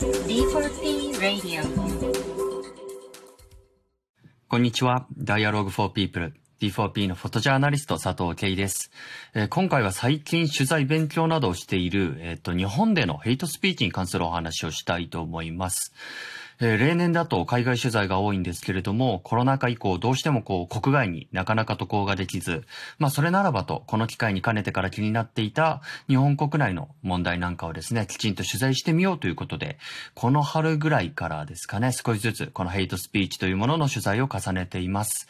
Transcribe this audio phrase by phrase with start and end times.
[0.00, 1.62] D4P Radio
[4.48, 5.06] こんにちは。
[5.18, 8.90] Dialogue for People D4P のフォトジャーナリスト佐藤慶です、
[9.34, 15.92] えー、今回は最近取材勉強などをしている、えっ、ー、と、日本でのヘイトスピーチに関するお話をしたいと思います。
[16.60, 22.64] えー、例年だと海外取材が多いんですけれども、コロナ禍以降どうしてもこう国外になかなか渡航ができず、
[22.98, 29.78] まあそれならばと、この機会に兼ねてから気になっていた日本国内の問題なんかをですね、きちんと取材してみようということで、
[30.14, 35.28] この春ぐらいからですかね、少しずつこのヘイトスピーチというものの取材を重ねています。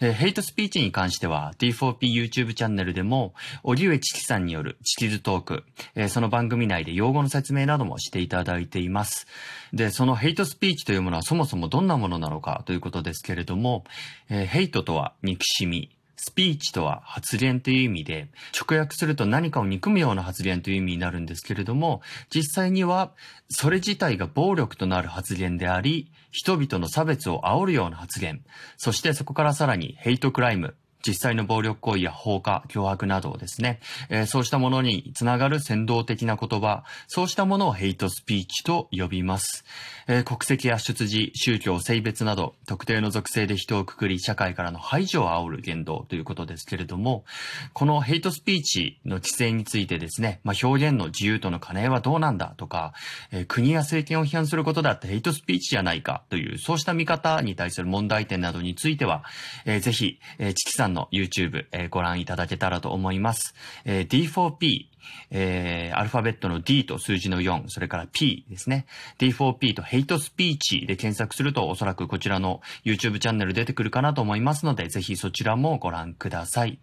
[0.00, 5.64] えー、ヘイトスピーチに関しては D4P YouTube チャンネルでも、荻上チキさんによるチキズトーク、
[5.94, 9.26] えー、その番組内で用語の説明などもしていただいています。
[9.72, 13.84] で、そのヘイトスピーチピーチというものはそもそもどんなものなのかということですけれども、
[14.30, 18.28] えー、ヘイトとは憎しみ、スピーチとは発言という意味で、
[18.58, 22.00] 直訳すると何かを憎むような発言という意味になるんですけれども、
[22.34, 23.12] 実際には
[23.50, 28.42] それ自体が暴力となる発言であり、人々の差別を煽るような発言、
[28.78, 39.64] そしてそこからさらにヘイトクライム、実際の暴力行為や放火、脅迫などですね、えー、そうしたものにつながる先導的な言葉、そうしたものをヘイトスピーチと呼びます。
[40.06, 47.24] えー、国籍や出自、宗教、性別など、特定の属性で人をくくり、社会からの排除を煽る言動ということですけれども、
[47.72, 52.92] このヘイトスピーチの規制についてですね、まあ、表現の自由との兼ね合いはどうなんだとか、
[53.30, 59.24] えー、国や政権を批判することだってヘイトスピーチじゃないかという、そうした見方に対する問題点などについては、
[59.64, 63.54] えー、ぜひ、えー、チキさんの YouTube、えー、ご覧いただけたらと思います。
[63.84, 64.86] えー、D4P、
[65.30, 68.86] えー、アルファベットの D と数字の4、それから P ですね。
[69.18, 76.78] D4P とヘイトスピーチで検索するとおそらくこちらの YouTube チャンネル出てくるかなと思いますので、ぜひそちらもご覧ください。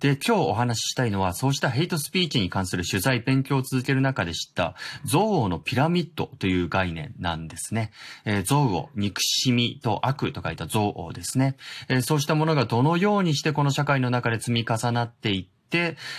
[0.00, 7.90] で、今日お話ししたいのは、そうしたヘイトスピーチに関する取材、勉強を続ける中で知った、憎悪のピラミッドという概念なんですね。
[8.24, 11.56] えー、憎悪、憎しみと悪と書いた憎悪ですね。
[11.88, 15.57] えー、そうしたものがどのようにしてこの社会の中で積み重なっていって、って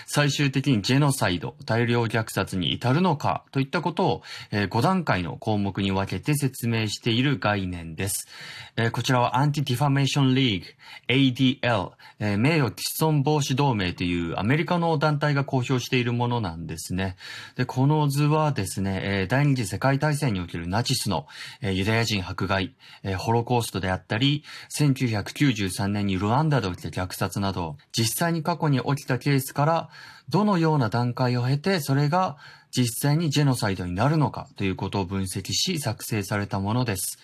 [0.05, 4.21] 最終的にジェノサイド、大量虐殺に至るのかといったことを、
[4.51, 8.27] え、5段階の項目に分けて説明している概念です。
[8.75, 10.67] え、こちらは Anti-Defamation League
[11.07, 17.15] ADL、え、名誉毀損防止同盟というアメリカの団体が公表しているものなんですね。
[17.55, 21.27] で、この図はですね、え、第二次世界大戦におけるナチスの、
[21.61, 24.43] え、ユダヤ人迫害、え、ホロコーストであったり、
[24.77, 29.89] 1993年にルワンダで起きた虐殺など、実際に過去に起きたケースですから、
[30.27, 32.37] どのような段階を経て、それが
[32.71, 37.17] 実際にジェノサイドになるのかということを分析し作成されたものです。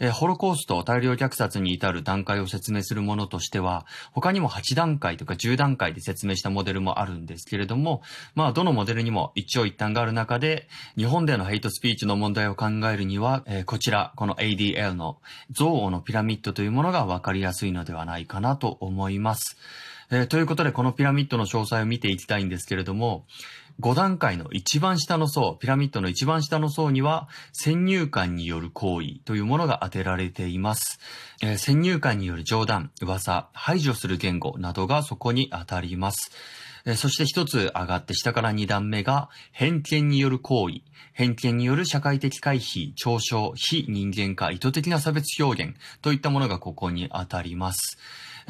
[0.00, 8.02] えホロコースト、大量虐殺に至る段階を説明するものとしては、他にも8段階とか10段階で説明したモデルもあるんですけれども、
[8.34, 15.18] まあ、どのモデルにも一長一短がある中で、日本でのヘイトスピーチの問題を考えるには、えこちら、この ADL の
[15.50, 19.56] 憎悪のピラミッドというものがわかりやすいのではないかなと思います。
[20.14, 23.26] えー、ということで、このピラミッドの詳細を見ていきたいんですけれども、
[23.80, 31.00] 5段階の一番下の層、ピラミッドの一番下の層には、先入観による行為というものが当てられています。
[31.42, 36.30] えー、先入観による冗談、噂、排除する言語などがそこに当たります。
[36.96, 40.82] そして一つ上がって下から二段目が偏見による行為、
[41.14, 45.74] 偏見による社会的回避、嘲笑、非人間化、意図的な差別表現。
[46.02, 47.98] といったものがここに当たります。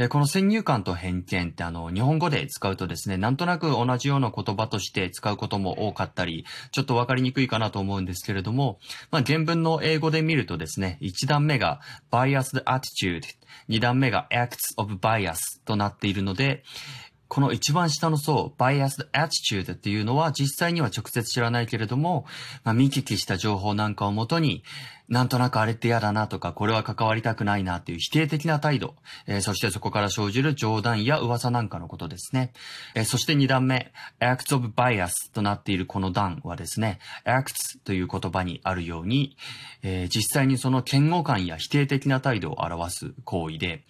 [0.08, 8.80] この先入観と偏見ってあの、日本語で使うとですね、なんとなく同じような言葉として使うことも多かったり、ちょっとわかりにくいかなと思うんですけれども、
[9.12, 11.80] まあ、原文の英語で見るとですね、1段目が
[12.10, 13.22] biased attitude、
[13.68, 16.64] 2段目が acts of bias となっているので、
[17.28, 22.26] この一番下の層、biased attitude っていうのは実際には直接知らないけれども、
[22.64, 24.62] まあ、見聞きした情報なんかをもとに、
[25.08, 28.94] なんとなくあれって嫌だなとか、これは関わりたくないなっていう否定的な態度、
[29.26, 32.52] えー、そしてそこから生じる冗談や噂なんかのことですね。
[32.94, 39.36] えー、そして二段目、acts of bias となっているこの段はですね、acts という言葉にあるように、
[39.82, 43.84] えー、実際にその嫌悪感や否定的な態度を表す行為で、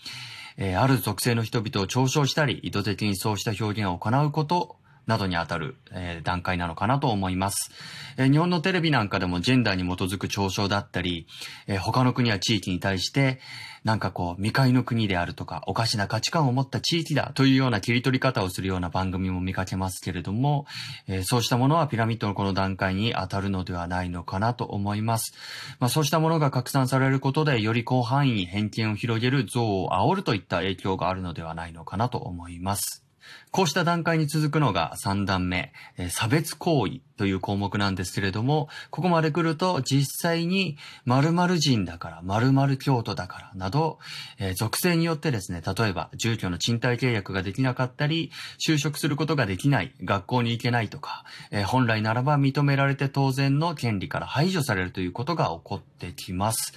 [0.56, 7.70] えー、ある属性の人々を嘲笑したり、意図的にそうした表現を行うことなどにあたる、えー、段階なのかなと思います、
[8.16, 11.26] えー、日本のテレビなんかでもジェンダーに基づく嘲笑だったり、
[11.66, 13.40] えー、他の国や地域に対して、
[13.84, 20.64] なんかこう、未開の国であるとか、おかしな価値観を持った地域だというような切り取り方をするような番組も見かけますけれども、
[21.06, 25.34] えそうしたものはピラミッドのこの段階に当たるのではないのかなと思います。
[25.80, 33.03] まあ、そうしたものが拡散されることで、より広範囲に偏見を広げる像を煽るといった影響があるのではないのかなと思います。
[33.50, 43.98] こうした段階に続くのが3段目、え、差別行為という項目なんですけれども、ここまで来ると実際に〇〇人だから、〇〇京都だからなど、
[44.38, 48.32] え、属性によってですね、例えば住居の賃貸契約ができなかったり、
[48.66, 56.72] 就職することができない、学校に行けないとか、え、本来ならば認められて当然の権利から排除されるということが起こってきます。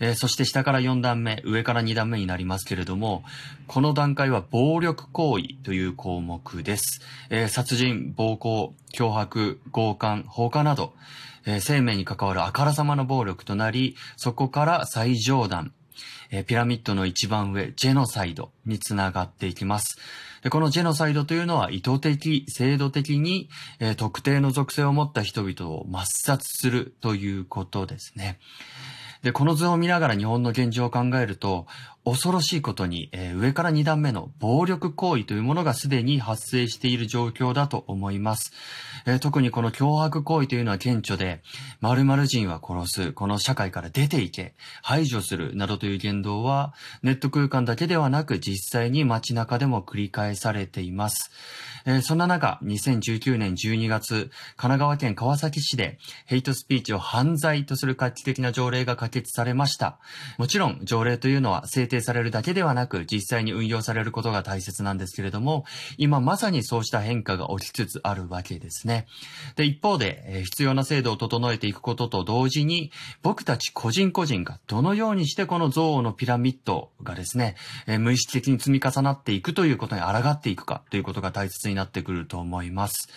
[0.00, 3.24] えー、そして下から4段目、上から2段目になりますけれども、
[3.66, 7.00] この段階は暴力行為という項目です。
[7.30, 10.94] えー、殺人、暴行、脅迫、強姦、放火など、
[11.46, 15.72] えー、生命に関わるあからさまな暴力となり、そこから最上段、
[16.34, 19.98] えピラミッドの一番上、ジェノサイドにつながっていきます。
[20.42, 23.48] でこのジェノサイドというのは意図的、制度的に、
[23.78, 28.38] え特定の属性を持った人々を抹殺するということですね。
[29.22, 31.66] で、この図を見ながら日本の現状を考えると、
[32.04, 38.52] 恐ろしいことに、えー、上から2段目の暴力行為というものがすでに発生している状況だと思います。
[39.06, 41.42] えー、特にこの脅迫行為というのは顕著で、
[41.80, 46.74] 〇〇人は殺す、この社会から出ていけ、排除するなどという言動は、
[47.04, 51.30] ネット空間だけではなく実際に街中でも繰り返されています。
[51.84, 59.98] えー、そんな中、2019年12月、神奈川県川崎市でヘイトスピーチを犯罪とする画期的な条例が可決されました。
[60.38, 65.64] もちろん、条例というのは制定されるだけではなく、実際に運用されることが大切なんですけれども、
[65.98, 69.06] 今まさにそうした変化が起きつつあるわけですね。
[69.56, 72.90] で、一方で、え、必要な制度を整えていくことと同時に、
[73.22, 77.56] 僕たち個人個人がどのようにしてこの憎悪のピラミッドがですね、
[77.86, 83.08] え、無意識的に積み重なっていくということに抗っていくかということが大切になってくると思います。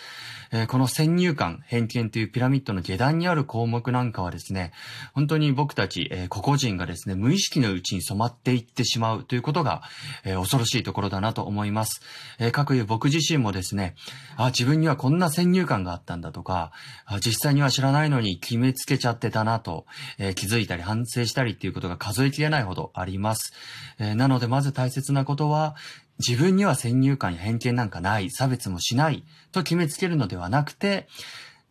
[0.52, 4.72] え、この先入観、偏見というピラミッドの下段にある項目なんかはですね、
[5.12, 9.82] 本当に僕たち、えー、個々人がですね、無意識のうちに染まっていってしまうということが、
[10.24, 12.00] えー、恐ろしいところだなと思います。
[12.38, 13.94] えー、各いう僕自身もですね、
[14.36, 16.72] あ、自分にはこんな先入観があったんだとか、
[17.04, 19.86] あ実際には知らないのに決めつけちゃってたなと、
[20.18, 23.52] えー、気づいたり反省したりっていうことが数えきれないほどあります。
[23.98, 25.76] えー、なのでまず大切なことは、
[26.18, 31.08] 自分には先入観や偏見なんかない、差別もしないと決めつけるのではなくて、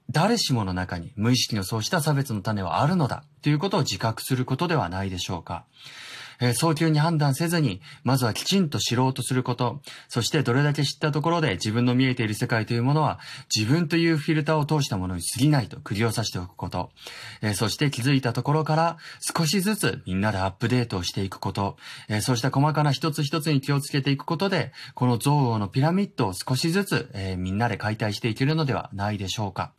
[0.09, 5.65] 誰しもの中に無意識のそうした差別の種はあるのだということを自覚することではないでしょうか。
[6.39, 13.19] えー、早急に判断せずに、まずはきちんと知ろうとすること、そしてどれだけ知ったところで自分の見えている世界というものは、
[13.55, 16.91] 自分というフィルターを通したものに過ぎないと釘を刺しておくこと、
[17.41, 18.97] えー、そして気づいたところから
[19.35, 21.77] 少しずつみんなでアップデートをしていくこと、
[22.09, 29.71] えー、そうした細かな一つ一つに気をつけていくことで、この憎悪のピラミッドを少しずつ、えみんなで解体していけるのではないでしょうか。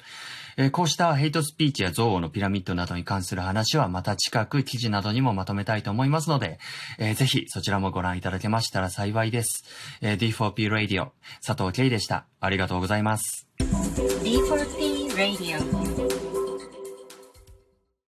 [0.56, 6.58] えー、こうしたヘイトスピーチや憎悪のピラミッドなどに関する話はまた近く記事などにもまとめたいと思いますので、
[6.98, 9.64] えー、ぜひそちらもご覧いただけましたら幸いです。
[10.00, 11.10] えー、D4P Radio
[11.44, 12.26] 佐藤慶でした。
[12.40, 13.46] ありがとうございます。
[13.58, 16.05] D4P Radio